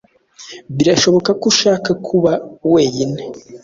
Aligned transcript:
Birashoboka 0.77 1.29
ko 1.39 1.45
ushaka 1.51 1.89
kuba 2.07 2.31
weine. 2.71 3.21